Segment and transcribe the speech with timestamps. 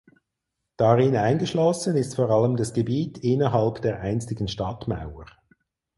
[0.77, 5.27] Darin eingeschlossen ist vor allem das Gebiet innerhalb der einstigen Stadtmauer.